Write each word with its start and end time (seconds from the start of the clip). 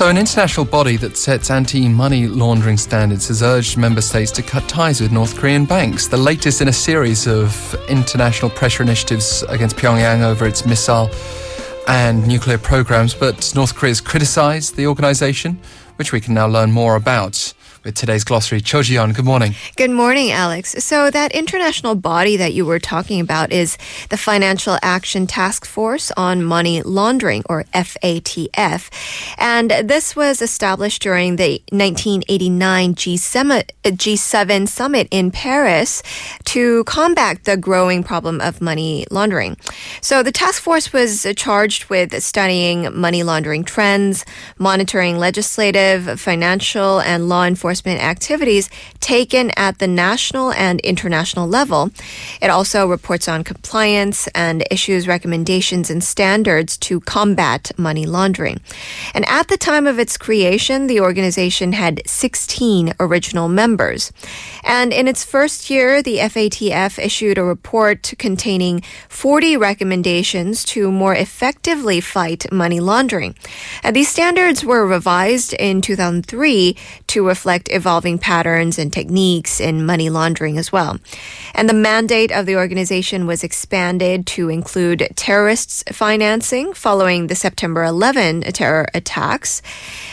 So, 0.00 0.08
an 0.08 0.16
international 0.16 0.64
body 0.64 0.96
that 0.96 1.18
sets 1.18 1.50
anti 1.50 1.86
money 1.86 2.26
laundering 2.26 2.78
standards 2.78 3.28
has 3.28 3.42
urged 3.42 3.76
member 3.76 4.00
states 4.00 4.32
to 4.32 4.42
cut 4.42 4.66
ties 4.66 4.98
with 4.98 5.12
North 5.12 5.36
Korean 5.36 5.66
banks, 5.66 6.06
the 6.06 6.16
latest 6.16 6.62
in 6.62 6.68
a 6.68 6.72
series 6.72 7.26
of 7.26 7.74
international 7.86 8.50
pressure 8.50 8.82
initiatives 8.82 9.44
against 9.50 9.76
Pyongyang 9.76 10.22
over 10.22 10.46
its 10.46 10.64
missile 10.64 11.10
and 11.86 12.26
nuclear 12.26 12.56
programs. 12.56 13.12
But 13.12 13.52
North 13.54 13.74
Korea 13.74 13.90
has 13.90 14.00
criticized 14.00 14.74
the 14.74 14.86
organization, 14.86 15.60
which 15.96 16.12
we 16.12 16.20
can 16.22 16.32
now 16.32 16.46
learn 16.46 16.72
more 16.72 16.96
about 16.96 17.52
with 17.82 17.94
today's 17.94 18.24
glossary. 18.24 18.60
Cho 18.60 18.82
Ji-yeon, 18.82 19.14
good 19.14 19.24
morning. 19.24 19.54
Good 19.76 19.90
morning, 19.90 20.30
Alex. 20.30 20.74
So 20.84 21.10
that 21.10 21.32
international 21.32 21.94
body 21.94 22.36
that 22.36 22.52
you 22.52 22.66
were 22.66 22.78
talking 22.78 23.20
about 23.20 23.52
is 23.52 23.78
the 24.10 24.18
Financial 24.18 24.78
Action 24.82 25.26
Task 25.26 25.64
Force 25.64 26.12
on 26.16 26.44
Money 26.44 26.82
Laundering, 26.82 27.42
or 27.48 27.64
FATF. 27.72 28.90
And 29.38 29.70
this 29.70 30.14
was 30.14 30.42
established 30.42 31.00
during 31.00 31.36
the 31.36 31.62
1989 31.72 32.94
G7, 32.94 33.50
uh, 33.50 33.62
G7 33.84 34.68
summit 34.68 35.08
in 35.10 35.30
Paris 35.30 36.02
to 36.44 36.84
combat 36.84 37.44
the 37.44 37.56
growing 37.56 38.02
problem 38.02 38.40
of 38.40 38.60
money 38.60 39.06
laundering. 39.10 39.56
So 40.02 40.22
the 40.22 40.32
task 40.32 40.62
force 40.62 40.92
was 40.92 41.26
charged 41.36 41.88
with 41.88 42.22
studying 42.22 42.94
money 42.94 43.22
laundering 43.22 43.64
trends, 43.64 44.26
monitoring 44.58 45.18
legislative, 45.18 46.20
financial, 46.20 47.00
and 47.00 47.28
law 47.28 47.44
enforcement 47.44 47.69
enforcement 47.70 48.02
activities 48.02 48.68
taken 48.98 49.52
at 49.56 49.78
the 49.78 49.86
national 49.86 50.50
and 50.52 50.80
international 50.80 51.46
level. 51.46 51.90
It 52.42 52.50
also 52.50 52.88
reports 52.88 53.28
on 53.28 53.44
compliance 53.44 54.26
and 54.34 54.64
issues 54.72 55.06
recommendations 55.06 55.88
and 55.88 56.02
standards 56.02 56.76
to 56.78 56.98
combat 57.00 57.70
money 57.78 58.06
laundering. 58.06 58.58
And 59.14 59.24
at 59.28 59.46
the 59.46 59.56
time 59.56 59.86
of 59.86 60.00
its 60.00 60.18
creation, 60.18 60.88
the 60.88 61.00
organization 61.00 61.72
had 61.72 62.02
16 62.06 62.94
original 62.98 63.48
members. 63.48 64.10
And 64.64 64.92
in 64.92 65.06
its 65.06 65.22
first 65.24 65.70
year, 65.70 66.02
the 66.02 66.18
FATF 66.18 66.98
issued 66.98 67.38
a 67.38 67.44
report 67.44 68.14
containing 68.18 68.82
40 69.08 69.56
recommendations 69.56 70.64
to 70.64 70.90
more 70.90 71.14
effectively 71.14 72.00
fight 72.00 72.50
money 72.50 72.80
laundering. 72.80 73.36
And 73.84 73.94
these 73.94 74.08
standards 74.08 74.64
were 74.64 74.84
revised 74.84 75.52
in 75.52 75.80
2003 75.80 76.76
to 77.06 77.26
reflect 77.26 77.59
evolving 77.68 78.18
patterns 78.18 78.78
and 78.78 78.92
techniques 78.92 79.60
in 79.60 79.84
money 79.84 80.10
laundering 80.10 80.58
as 80.58 80.72
well. 80.72 80.98
And 81.54 81.68
the 81.68 81.74
mandate 81.74 82.32
of 82.32 82.46
the 82.46 82.56
organization 82.56 83.26
was 83.26 83.44
expanded 83.44 84.26
to 84.28 84.48
include 84.48 85.08
terrorists 85.16 85.84
financing 85.92 86.72
following 86.72 87.26
the 87.26 87.34
September 87.34 87.84
11 87.84 88.42
terror 88.52 88.86
attacks. 88.94 89.62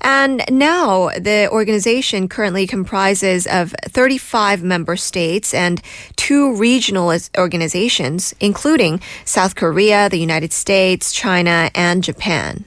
And 0.00 0.44
now 0.50 1.10
the 1.10 1.48
organization 1.50 2.28
currently 2.28 2.66
comprises 2.66 3.46
of 3.46 3.74
35 3.88 4.62
member 4.62 4.96
states 4.96 5.52
and 5.52 5.82
two 6.16 6.54
regional 6.56 7.12
organizations, 7.36 8.34
including 8.40 9.00
South 9.24 9.54
Korea, 9.54 10.08
the 10.08 10.18
United 10.18 10.52
States, 10.52 11.12
China, 11.12 11.70
and 11.74 12.02
Japan. 12.02 12.64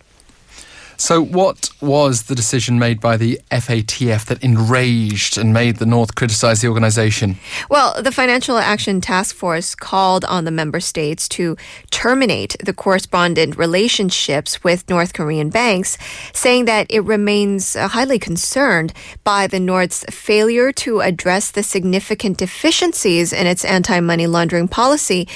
So, 1.02 1.20
what 1.20 1.72
was 1.82 2.26
the 2.26 2.36
decision 2.36 2.78
made 2.78 3.02
by 3.02 3.18
the 3.18 3.42
FATF 3.50 4.26
that 4.26 4.44
enraged 4.44 5.36
and 5.36 5.52
made 5.52 5.78
the 5.78 5.86
North 5.88 6.14
criticize 6.14 6.62
the 6.62 6.68
organization? 6.68 7.38
Well, 7.72 8.00
the 8.04 8.12
Financial 8.12 8.60
Action 8.60 9.02
Task 9.02 9.36
Force 9.36 9.74
called 9.74 10.24
on 10.26 10.46
the 10.46 10.52
member 10.52 10.80
states 10.80 11.28
to 11.30 11.58
terminate 11.90 12.56
the 12.64 12.72
correspondent 12.72 13.58
relationships 13.58 14.64
with 14.64 14.88
North 14.92 15.14
Korean 15.14 15.50
banks, 15.50 15.98
saying 16.34 16.66
that 16.66 16.86
it 16.92 17.00
remains 17.00 17.76
uh, 17.76 17.88
highly 17.88 18.20
concerned 18.20 18.94
by 19.24 19.48
the 19.48 19.60
North's 19.60 20.06
failure 20.12 20.72
to 20.74 21.00
address 21.00 21.50
the 21.50 21.64
significant 21.64 22.38
deficiencies 22.38 23.34
in 23.34 23.48
its 23.48 23.66
anti 23.66 24.00
money 24.02 24.28
laundering 24.28 24.68
policy 24.68 25.28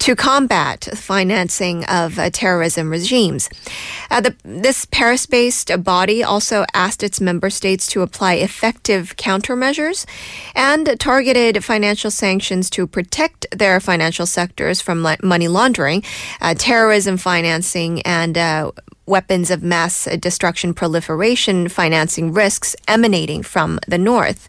to 0.00 0.14
combat 0.14 0.86
financing 0.94 1.82
of 1.86 2.18
uh, 2.18 2.28
terrorism 2.28 2.90
regimes. 2.90 3.48
Uh, 4.10 4.20
the, 4.20 4.36
this 4.44 4.84
Paris 4.84 5.13
based 5.26 5.70
body 5.82 6.22
also 6.22 6.64
asked 6.74 7.02
its 7.02 7.20
member 7.20 7.48
states 7.50 7.86
to 7.86 8.02
apply 8.02 8.34
effective 8.34 9.16
countermeasures 9.16 10.06
and 10.54 10.98
targeted 10.98 11.64
financial 11.64 12.10
sanctions 12.10 12.68
to 12.70 12.86
protect 12.86 13.46
their 13.50 13.80
financial 13.80 14.26
sectors 14.26 14.80
from 14.80 15.06
money 15.22 15.48
laundering, 15.48 16.02
uh, 16.40 16.54
terrorism 16.58 17.16
financing, 17.16 18.02
and 18.02 18.36
uh, 18.36 18.72
weapons 19.06 19.50
of 19.50 19.62
mass 19.62 20.06
destruction 20.18 20.74
proliferation 20.74 21.68
financing 21.68 22.32
risks 22.32 22.74
emanating 22.88 23.42
from 23.42 23.78
the 23.86 23.98
North. 23.98 24.48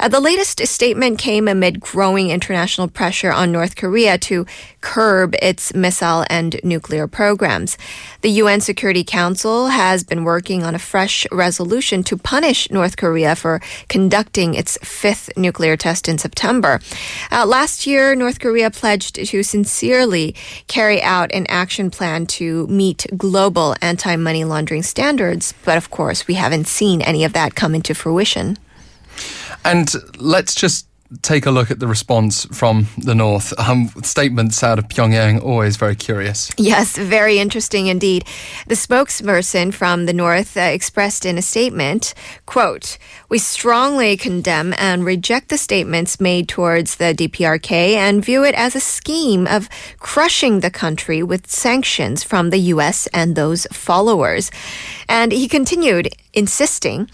Uh, 0.00 0.08
the 0.08 0.18
latest 0.18 0.66
statement 0.66 1.18
came 1.18 1.46
amid 1.46 1.78
growing 1.78 2.30
international 2.30 2.88
pressure 2.88 3.30
on 3.30 3.52
North 3.52 3.76
Korea 3.76 4.16
to 4.16 4.46
curb 4.80 5.34
its 5.42 5.74
missile 5.74 6.24
and 6.30 6.58
nuclear 6.64 7.06
programs. 7.06 7.76
The 8.22 8.30
UN 8.30 8.62
Security 8.62 9.04
Council 9.04 9.66
has 9.66 10.02
been 10.02 10.24
working 10.24 10.62
on 10.62 10.74
a 10.74 10.78
fresh 10.78 11.26
resolution 11.30 12.02
to 12.04 12.16
punish 12.16 12.70
North 12.70 12.96
Korea 12.96 13.36
for 13.36 13.60
conducting 13.90 14.54
its 14.54 14.78
fifth 14.78 15.36
nuclear 15.36 15.76
test 15.76 16.08
in 16.08 16.16
September. 16.16 16.80
Uh, 17.30 17.44
last 17.44 17.86
year, 17.86 18.14
North 18.14 18.40
Korea 18.40 18.70
pledged 18.70 19.16
to 19.16 19.42
sincerely 19.42 20.34
carry 20.66 21.02
out 21.02 21.30
an 21.32 21.44
action 21.50 21.90
plan 21.90 22.24
to 22.26 22.66
meet 22.68 23.06
global 23.18 23.76
anti 23.82 24.16
money 24.16 24.44
laundering 24.44 24.82
standards, 24.82 25.52
but 25.66 25.76
of 25.76 25.90
course, 25.90 26.26
we 26.26 26.34
haven't 26.34 26.68
seen 26.68 27.02
any 27.02 27.22
of 27.22 27.34
that 27.34 27.54
come 27.54 27.74
into 27.74 27.94
fruition. 27.94 28.56
And 29.64 29.92
let's 30.18 30.54
just 30.54 30.86
take 31.22 31.44
a 31.44 31.50
look 31.50 31.70
at 31.70 31.80
the 31.80 31.88
response 31.88 32.44
from 32.46 32.86
the 32.96 33.14
north. 33.14 33.52
Um, 33.58 33.88
statements 34.02 34.62
out 34.62 34.78
of 34.78 34.88
Pyongyang 34.88 35.42
always 35.42 35.76
very 35.76 35.96
curious. 35.96 36.50
Yes, 36.56 36.96
very 36.96 37.38
interesting 37.38 37.88
indeed. 37.88 38.24
The 38.68 38.76
spokesperson 38.76 39.74
from 39.74 40.06
the 40.06 40.12
north 40.12 40.56
uh, 40.56 40.60
expressed 40.60 41.26
in 41.26 41.36
a 41.36 41.42
statement, 41.42 42.14
quote, 42.46 42.96
"We 43.28 43.38
strongly 43.38 44.16
condemn 44.16 44.72
and 44.78 45.04
reject 45.04 45.48
the 45.48 45.58
statements 45.58 46.20
made 46.20 46.48
towards 46.48 46.96
the 46.96 47.12
DPRK 47.14 47.96
and 47.96 48.24
view 48.24 48.44
it 48.44 48.54
as 48.54 48.76
a 48.76 48.80
scheme 48.80 49.46
of 49.46 49.68
crushing 49.98 50.60
the 50.60 50.70
country 50.70 51.22
with 51.22 51.50
sanctions 51.50 52.22
from 52.22 52.50
the 52.50 52.74
US 52.74 53.08
and 53.08 53.34
those 53.34 53.66
followers." 53.72 54.50
And 55.08 55.32
he 55.32 55.48
continued 55.48 56.08
insisting 56.32 57.08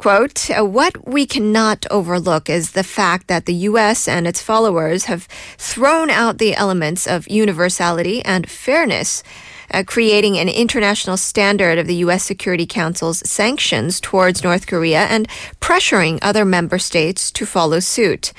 Quote, 0.00 0.48
uh, 0.50 0.64
what 0.64 1.06
we 1.06 1.26
cannot 1.26 1.84
overlook 1.90 2.48
is 2.48 2.70
the 2.70 2.82
fact 2.82 3.26
that 3.26 3.44
the 3.44 3.68
U.S. 3.68 4.08
and 4.08 4.26
its 4.26 4.40
followers 4.40 5.04
have 5.04 5.24
thrown 5.58 6.08
out 6.08 6.38
the 6.38 6.54
elements 6.54 7.06
of 7.06 7.28
universality 7.28 8.24
and 8.24 8.48
fairness. 8.48 9.22
Uh, 9.72 9.84
creating 9.86 10.38
an 10.38 10.48
international 10.48 11.18
standard 11.18 11.78
of 11.78 11.86
the 11.86 11.96
U.S. 11.96 12.24
Security 12.24 12.64
Council's 12.64 13.18
sanctions 13.28 14.00
towards 14.00 14.42
North 14.42 14.66
Korea 14.66 15.00
and 15.00 15.28
pressuring 15.60 16.18
other 16.22 16.46
member 16.46 16.78
states 16.78 17.30
to 17.32 17.44
follow 17.44 17.78
suit. 17.78 18.32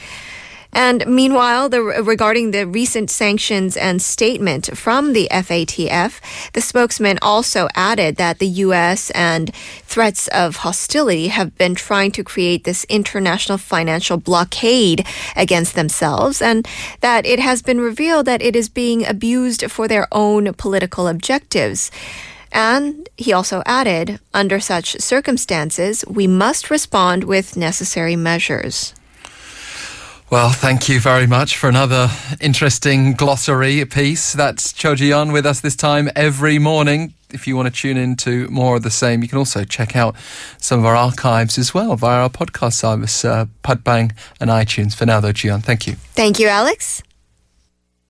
And 0.73 1.05
meanwhile, 1.05 1.67
the, 1.67 1.81
regarding 1.81 2.51
the 2.51 2.65
recent 2.65 3.09
sanctions 3.09 3.75
and 3.75 4.01
statement 4.01 4.77
from 4.77 5.13
the 5.13 5.27
FATF, 5.29 6.21
the 6.53 6.61
spokesman 6.61 7.19
also 7.21 7.67
added 7.75 8.15
that 8.15 8.39
the 8.39 8.47
U.S. 8.47 9.11
and 9.11 9.53
threats 9.83 10.27
of 10.29 10.57
hostility 10.57 11.27
have 11.27 11.57
been 11.57 11.75
trying 11.75 12.11
to 12.11 12.23
create 12.23 12.63
this 12.63 12.85
international 12.85 13.57
financial 13.57 14.17
blockade 14.17 15.05
against 15.35 15.75
themselves, 15.75 16.41
and 16.41 16.67
that 17.01 17.25
it 17.25 17.39
has 17.39 17.61
been 17.61 17.81
revealed 17.81 18.25
that 18.27 18.41
it 18.41 18.55
is 18.55 18.69
being 18.69 19.05
abused 19.05 19.69
for 19.69 19.87
their 19.87 20.07
own 20.11 20.53
political 20.53 21.07
objectives. 21.07 21.91
And 22.53 23.07
he 23.17 23.31
also 23.33 23.63
added, 23.65 24.19
under 24.33 24.59
such 24.59 24.99
circumstances, 24.99 26.03
we 26.07 26.27
must 26.27 26.69
respond 26.69 27.23
with 27.23 27.55
necessary 27.55 28.15
measures. 28.15 28.93
Well, 30.31 30.49
thank 30.49 30.87
you 30.87 31.01
very 31.01 31.27
much 31.27 31.57
for 31.57 31.67
another 31.67 32.09
interesting 32.39 33.15
glossary 33.15 33.83
piece. 33.83 34.31
That's 34.31 34.71
Cho 34.71 34.95
Ji-yeon 34.95 35.33
with 35.33 35.45
us 35.45 35.59
this 35.59 35.75
time 35.75 36.09
every 36.15 36.57
morning. 36.57 37.13
If 37.31 37.47
you 37.47 37.57
want 37.57 37.67
to 37.67 37.73
tune 37.73 37.97
in 37.97 38.15
to 38.17 38.47
more 38.47 38.77
of 38.77 38.83
the 38.83 38.91
same, 38.91 39.23
you 39.23 39.27
can 39.27 39.39
also 39.39 39.65
check 39.65 39.93
out 39.97 40.15
some 40.57 40.79
of 40.79 40.85
our 40.85 40.95
archives 40.95 41.57
as 41.57 41.73
well 41.73 41.97
via 41.97 42.21
our 42.21 42.29
podcast 42.29 42.75
service, 42.75 43.25
uh, 43.25 43.47
and 43.65 44.49
iTunes. 44.49 44.95
For 44.95 45.05
now, 45.05 45.19
though, 45.19 45.33
Ji-yeon, 45.33 45.63
thank 45.63 45.85
you. 45.85 45.95
Thank 46.15 46.39
you, 46.39 46.47
Alex. 46.47 47.03